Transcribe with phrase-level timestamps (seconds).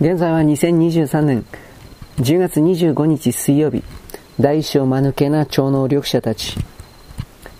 [0.00, 1.44] 現在は2023年
[2.18, 3.82] 10月25日水曜日、
[4.38, 6.56] 大小間抜けな超能力者たち。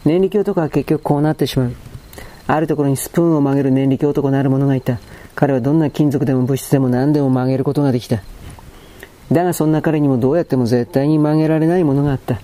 [0.04, 1.72] 念力男は結局こうなってしまう。
[2.46, 5.00] あるところにスプーンを曲げる念力男なる者がいた。
[5.34, 8.22] 彼はどんな金属でも物質でも何でも曲げることができた。
[9.32, 12.40] だがそんな彼にもどうやっても絶対に曲げられないものがあった。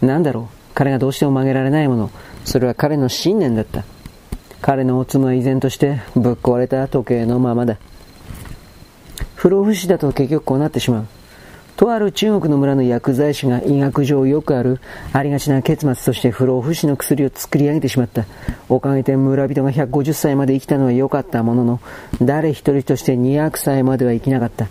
[0.00, 0.56] なんだろう？
[0.74, 2.10] 彼がどうしても曲げられないもの。
[2.44, 3.84] それは彼の信念だった。
[4.60, 7.78] 彼のおつむは依然としてぶっ壊れた時計のままだ。
[9.42, 11.06] 不老不死だと結局こうなってしまう。
[11.74, 14.78] とある中国の村の薬剤師が医学上よくある
[15.12, 18.24] ありがちな結末として不老不死の薬を作り上げてしまった。
[18.68, 21.80] おかげで村人が150歳まで生きたのは良かったものの、
[22.22, 24.68] 誰一人として200歳までは生きなかった。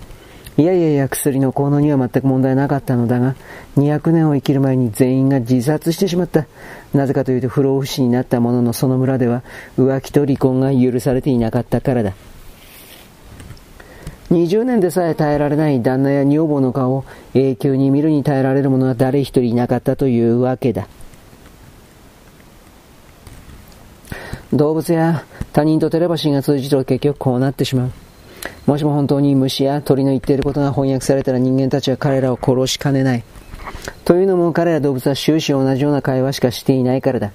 [0.55, 3.35] いやいやいや、薬の効能には全く問題なかったのだが、
[3.76, 6.45] 200年を生きる前に全員が自殺してしまった。
[6.93, 9.43] なぜかというと不老不死になったもののその村では
[9.77, 12.13] 浮気と離婚が許されていなかったからだ。
[14.32, 20.88] 20年でさえ耐えられない旦那や女房の顔を永久に見るに耐えられる者は誰一人いなかったというわけだ。
[24.54, 27.91] 動物や他人とテレパシーが通じると結局こうなってしまう。
[28.65, 33.23] もしも本当に虫や鳥の言っていることが翻訳されたら人間たちは彼らを殺しかねない。
[34.05, 37.34] というのも彼ら動物は終始同じような会話しかしていないからだ。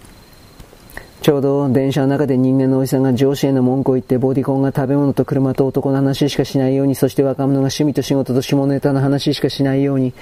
[1.26, 10.14] ちょうど電車の中で人間のおじさんが上司への文句を言ってボディコンが食べ物と車と男の話しかしないようにそして若者が趣味と仕事と下ネタの話しかしないように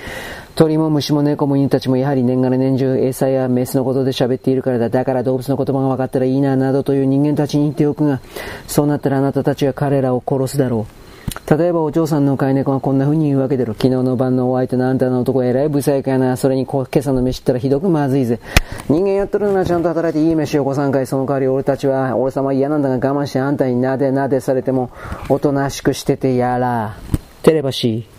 [0.54, 8.22] 鳥も虫も猫も犬たちもやはり年がら年中餌やメスのことで喋っているからだだから動物の言葉が分かったらいいななどという人間たちに言っておくが
[8.66, 11.03] そうなったらあなたたちは彼らを殺すだろう。
[11.46, 13.74] 例えばお嬢さんの飼い猫がこんな風に言うわけだろ。
[13.74, 16.36] 昨日の晩のお相手のあんたの男えらい不細工やな。
[16.36, 18.40] それに今朝の飯ったらひどくまずいぜ。
[18.88, 21.06] 人間やっとるならちゃんと働いていい飯をこさんかい。
[21.06, 24.90] その代わり俺たちは、俺様嫌なんだが我慢してあんたになでなでされても、
[25.28, 26.96] おとなしくしててやら。
[27.42, 28.14] テレパシー。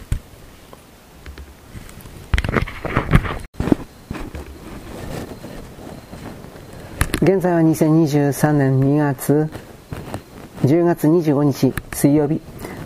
[7.25, 9.49] 現在は2023年2月
[10.63, 12.39] 10月25日水曜日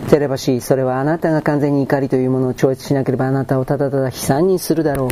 [0.10, 5.10] テレパシー、それはあなたが完全に怒りというものを超越しなければあなたをただただ悲惨にするだろう。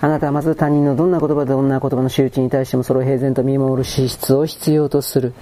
[0.00, 5.34] あなたはまず他人のどんな言葉でどんな言葉の周知に対してもそれを平然と見守る資質を必要とする。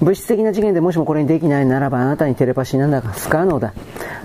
[0.00, 3.72] 物質的な次元でもしもこれにできないならばあなたにテレパシーなんだが不可能だ。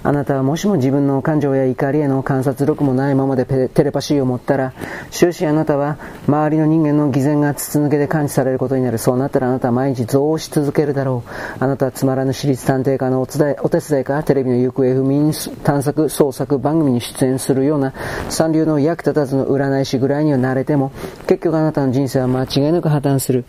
[0.04, 4.74] あなたはもしも自分の感情や怒りへの観察力もないままでテレパシーを持ったら、
[5.12, 5.98] 終始あなたは
[6.28, 8.98] 周りの人間の偽善が筒抜けで感知されることになる。
[8.98, 11.64] そうなったらあなたは毎日増し続けるだろう。
[11.64, 15.32] あなたはつまらぬ私立探偵家のお手伝いか、テレビの行方不明
[15.64, 17.94] 探索創作番組に出演するような
[18.30, 20.92] 三流の役立たずの占い師ぐらいには慣れても、
[21.28, 23.46] 結局あなたの人生は間違いなく破綻する。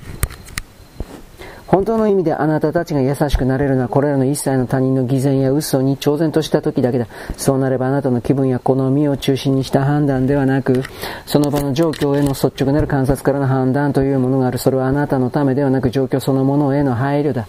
[1.75, 7.09] 本当の意味であなたたちが優しくなれるのはこれらの一切の他人の偽善や嘘に挑戦とした時だけだ。
[7.37, 10.85] そうなればあなたの気分や好みを中心にした判断ではなく、
[11.27, 14.59] その場の状況への率直なる観察からの判断というものがある。
[14.59, 17.49] それはあなたのためではなく状況そのものへの配慮だ。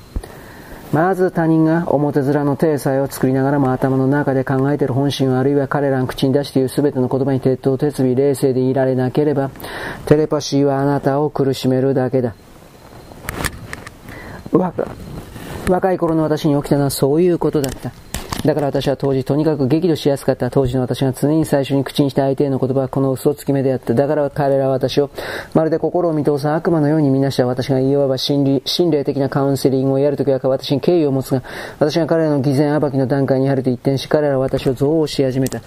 [0.91, 9.51] まず他人が表面の体裁を作りながらも頭の中で考えている本心あるいは彼らの口に出している全ての言葉に徹頭徹尾冷静でいられなければ、
[10.07, 12.33] テレパシーはあなたを苦しめるだけだ。
[15.69, 17.91] 若い頃の私に起きたのはそういうことだった。
[18.45, 23.95] だから私は当時とにかく激怒しやすかった当時の私が常に最初に口にした相手への言葉はこの嘘つき目であった。
[23.95, 25.09] だから彼らは私を
[25.55, 31.41] まるで心を見通す悪魔のように見なした私がいわば心理、心霊的なカウンセリングをやるときは私に敬意を持つが、
[31.79, 35.61] 私が彼らの偽善暴きの段階にあると一転し彼らは私を憎悪し始めた。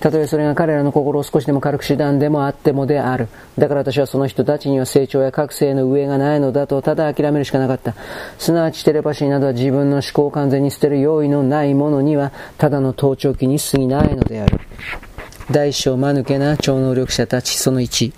[0.00, 3.28] たとえそれが彼らの心を少しでも軽く手段でもあってもである。
[3.56, 7.94] だから私はその人たちには成長や覚醒の上がないのだとただ諦めるしかなかった。
[8.38, 14.60] すなわちテレパシーなどは自分の思考を完全に捨てる用意のないものにははただの盗聴器に過ぎないのである。
[15.50, 18.12] 大小間抜けな超能力者たちその1。